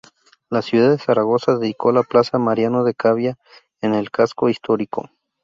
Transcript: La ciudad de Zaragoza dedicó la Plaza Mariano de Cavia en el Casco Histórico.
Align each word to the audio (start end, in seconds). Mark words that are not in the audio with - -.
La 0.49 0.63
ciudad 0.63 0.89
de 0.89 0.97
Zaragoza 0.97 1.59
dedicó 1.59 1.91
la 1.91 2.01
Plaza 2.01 2.39
Mariano 2.39 2.83
de 2.83 2.95
Cavia 2.95 3.37
en 3.81 3.93
el 3.93 4.09
Casco 4.09 4.49
Histórico. 4.49 5.11